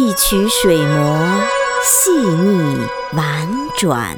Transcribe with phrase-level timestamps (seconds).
[0.00, 1.42] 一曲水磨
[1.82, 4.16] 细腻婉转，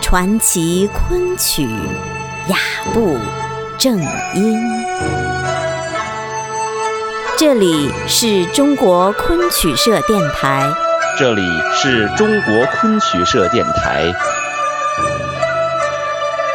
[0.00, 1.68] 传奇昆曲
[2.48, 2.56] 雅
[2.94, 3.18] 步
[3.76, 4.00] 正
[4.32, 4.58] 音。
[7.36, 10.66] 这里是中国昆曲社电台，
[11.18, 11.42] 这里
[11.74, 14.10] 是中国昆曲社电台，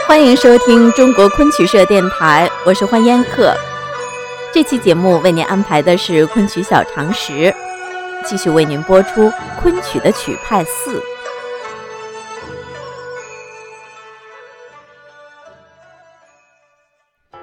[0.08, 3.56] 欢迎收听中国昆曲社电台，我是欢烟客。
[4.52, 7.54] 这期节目为您安排的是昆曲小常识，
[8.26, 11.02] 继续为您播出昆曲的曲派四。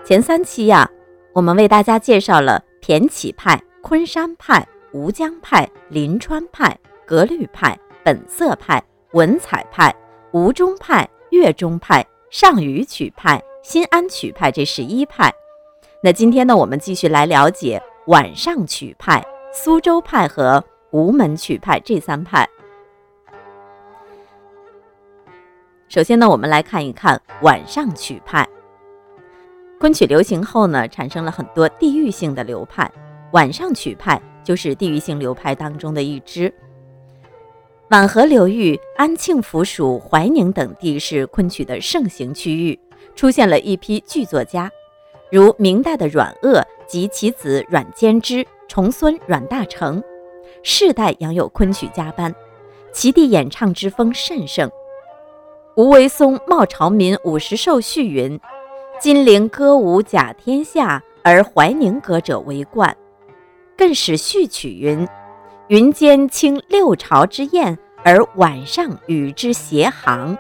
[0.05, 0.89] 前三期呀，
[1.35, 8.83] 我们为大家介绍了骈起派、昆山派、吴江派、临川派、格律派、本色派、
[9.13, 9.95] 文采派、
[10.33, 15.31] 吴中派、岳中派、上虞曲派、新安曲派这十一派。
[16.03, 19.23] 那今天呢，我们继续来了解晚上曲派、
[19.61, 22.48] 苏州派和吴门曲派这三派。
[25.89, 28.48] 首先呢，我们来看一看晚上曲派。
[29.81, 32.89] 昆曲流行后呢，产生了很多地域性的流派，
[33.33, 36.55] 晚上曲派就是地域性流派当中的一支。
[37.89, 42.79] 皖河流域安庆府属怀宁等地是昆曲的盛行区域，
[43.17, 44.70] 出现了一批剧作家。
[45.33, 50.00] 如明代的阮鄂及其子阮坚之、重孙阮大铖，
[50.62, 52.33] 世代养有昆曲家班，
[52.92, 54.70] 其地演唱之风甚盛。
[55.74, 58.39] 吴为松《冒朝民五十寿序》云
[59.00, 62.94] ：“金陵歌舞甲天下，而怀宁歌者为冠。”
[63.74, 65.08] 更使序曲云
[65.69, 70.36] ：“云间清六朝之宴，而晚上与之谐行。”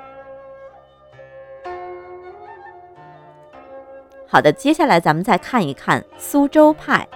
[4.30, 7.08] 好的，接下来咱们再看一看苏州派。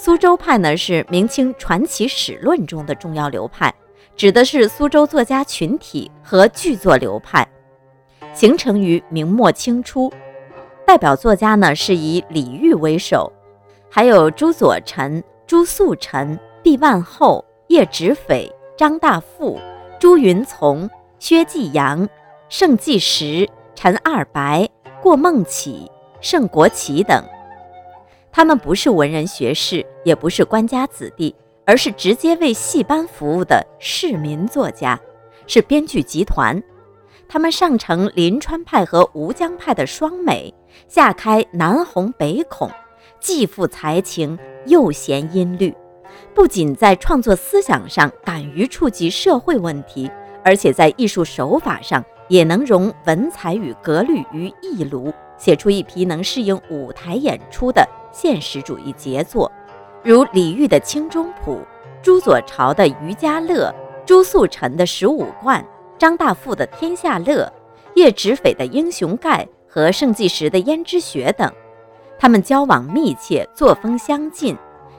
[0.00, 3.74] 苏州派呢是明清传奇史论中的重要流派，
[4.14, 7.44] 指的是苏州作家群体和剧作流派，
[8.32, 10.08] 形成于明末清初。
[10.86, 13.30] 代表作家呢是以李煜为首，
[13.90, 19.58] 还有朱佐臣、朱素臣、毕万厚、叶直斐、张大富、
[19.98, 20.88] 朱云从、
[21.18, 22.08] 薛继阳、
[22.48, 23.48] 盛继时。
[23.74, 24.68] 陈二白、
[25.00, 25.88] 过孟起、
[26.20, 27.24] 盛国奇等，
[28.30, 31.34] 他们不是文人学士，也不是官家子弟，
[31.64, 34.98] 而是直接为戏班服务的市民作家，
[35.46, 36.62] 是编剧集团。
[37.28, 40.52] 他们上承临川派和吴江派的双美，
[40.86, 42.70] 下开南红北孔，
[43.20, 45.74] 既富才情又贤音律。
[46.34, 50.10] 不仅在创作思想上敢于触及社会问题，
[50.44, 52.04] 而且在艺术手法上。
[52.28, 59.50] 也能融文采与格律于一炉，写出一批能适应舞台演出的现实主义杰作，
[60.02, 61.56] 如李煜的《清中谱》，
[62.02, 63.66] 朱佐朝的《渔家乐》，
[64.06, 65.62] 朱素臣的《十五贯》，
[65.98, 67.44] 张大富的《天下乐》，
[67.94, 71.50] 叶直斐的《英雄盖》和盛继时的《胭脂雪》等。
[72.18, 74.56] 他们交往密切，作风相近，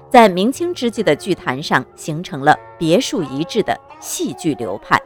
[0.10, 4.98] 在明清之际的剧坛上形成了别树一帜的戏剧流派。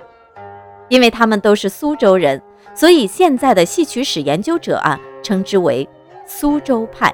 [0.89, 2.39] 因为他们都是苏州人，
[2.75, 5.87] 所以现在的戏曲史研究者啊，称之为
[6.27, 7.11] 苏州派。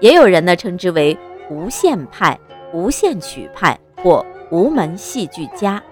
[0.00, 1.16] 也有人呢称之为
[1.50, 2.38] 无限派、
[2.72, 5.82] 无限曲派或无门戏剧家。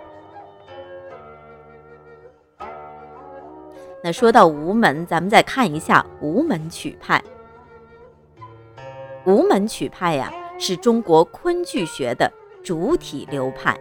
[4.03, 7.23] 那说到无门，咱们再看一下无门曲派。
[9.25, 12.31] 无门曲派呀，是中国昆剧学的
[12.63, 13.75] 主体流派。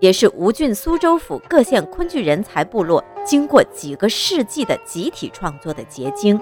[0.00, 6.40] 也是吴郡苏州府各县昆剧人才部落经过几个世纪的集体创作的结晶。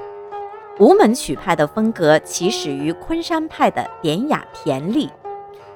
[0.78, 5.10] 吴门曲派的风格起始于昆山派的典雅甜丽，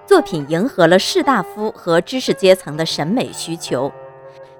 [0.07, 3.93] 作品迎合了士大夫和知识阶层的审美需求。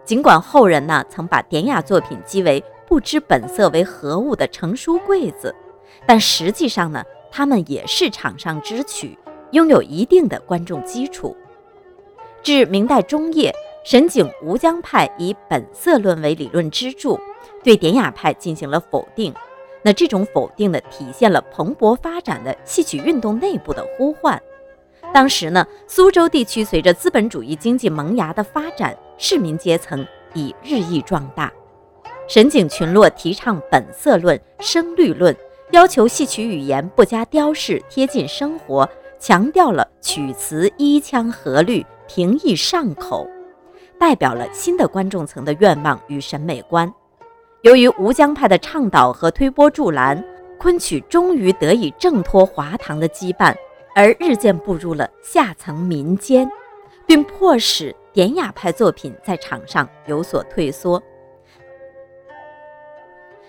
[0.05, 5.55] 尽管后人呢曾把典雅作品讥为不知本色为何物的成书柜子，
[6.05, 9.19] 但实际上呢，他们也是场上之曲，
[9.53, 11.35] 拥有一定的观众基础。
[12.43, 13.53] 至明代中叶，
[13.85, 17.19] 沈景吴江派以本色论为理论支柱，
[17.65, 19.35] 对典雅派进行了否定。
[19.87, 24.43] 那这种否定呢，体现了蓬勃发展的戏曲运动内部的呼唤。
[25.15, 30.05] 当时呢，苏州地区随着资本主义经济萌芽的发展，市民阶层
[30.35, 31.53] 已日益壮大。
[32.27, 35.33] 沈景群落提倡本色论、声律论，
[35.71, 38.89] 要求戏曲语言不加雕饰，贴近生活，
[39.21, 41.87] 强调了曲词依腔合律。
[42.09, 43.25] 平易上口，
[44.01, 46.93] 代表了新的观众层的愿望与审美观。
[47.67, 50.25] 由于吴江派的倡导和推波助澜，
[50.57, 53.53] 昆曲终于得以挣脱华堂的羁绊，
[53.93, 56.49] 而日渐步入了下层民间，
[57.07, 61.03] 并迫使典雅派作品在场上有所退缩。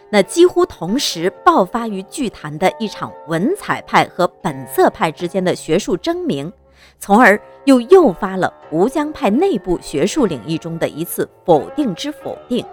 [0.09, 6.51] 那几乎同时爆发于剧坛的一场文采派和本色派之间的学术争鸣，
[6.97, 12.65] 从而又诱发了吴江派内部学术领域中的一次否定之否定。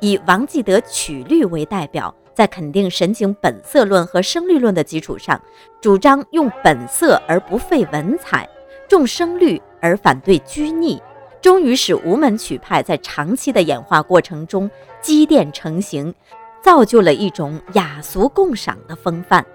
[0.00, 5.40] 以王继德曲律为代表，在肯定神经本色论和声律论的基础上，
[5.80, 8.48] 主张用本色而不废文采，
[8.88, 11.00] 重声律而反对拘泥，
[11.40, 14.70] 终于使吴门曲派在长期的演化过程中
[15.00, 16.14] 积淀成型。
[16.62, 19.46] 造就了一种雅俗共赏的风范。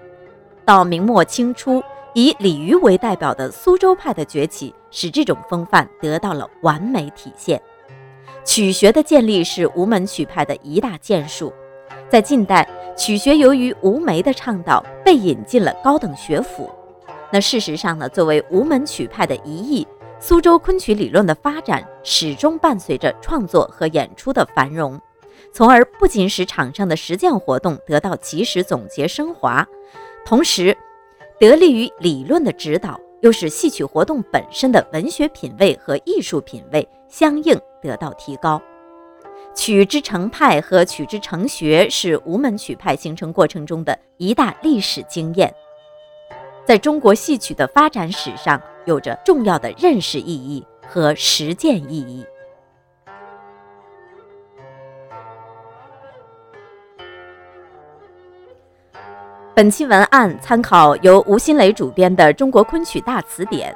[0.64, 1.82] 到明末清初，
[2.14, 7.60] 以李渔为代表的苏州派的崛起，使这种风范得到了完美体现。
[8.44, 11.52] 曲学的建立是吴门曲派的一大建树。
[12.08, 16.68] 在近代，曲学由于吴梅的倡导，被引进了高等学府。
[17.30, 19.86] 那事实上呢，作为吴门曲派的一翼，
[20.18, 25.00] 苏州昆曲理论的发展始终伴随着创作和演出的繁荣。
[25.52, 29.66] 从而不仅使场上的实践活动得到及时总结升华，
[30.24, 30.76] 同时
[31.38, 38.60] 得力于理论的指导，又使戏曲活动本身的文学品位和艺术品位相应得到提高。
[39.54, 45.54] 曲之成派和曲之成学是吴门曲派形成过程中的一大历史经验，
[46.64, 52.24] 在中国戏曲的发展史上有着重要的认识意义和实践意义。
[59.54, 63.70] 本期文案参考由吴新磊主编的《中国昆曲大词典》，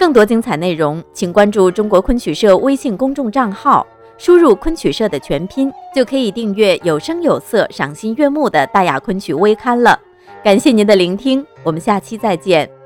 [0.00, 3.86] 更多精彩内容，请关注中国昆曲社微信公众账号，
[4.16, 10.00] 输入“昆曲社”的全拼，就可以订阅有声有色、赏心悦目的大雅昆曲微刊了。
[10.42, 12.79] 感谢您的聆听，我们下期再见。